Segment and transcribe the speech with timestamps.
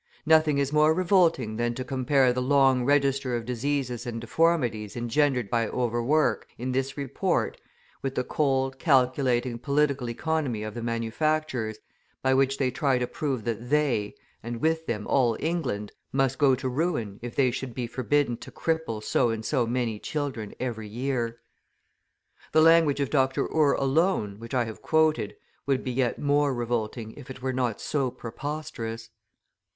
[0.25, 5.47] Nothing is more revolting than to compare the long register of diseases and deformities engendered
[5.47, 7.61] by overwork, in this report,
[8.01, 11.77] with the cold, calculating political economy of the manufacturers,
[12.23, 16.55] by which they try to prove that they, and with them all England, must go
[16.55, 20.87] to ruin, if they should be forbidden to cripple so and so many children every
[20.87, 21.37] year.
[22.53, 23.47] The language of Dr.
[23.53, 25.35] Ure alone, which I have quoted,
[25.67, 29.11] would be yet more revolting if it were not so preposterous.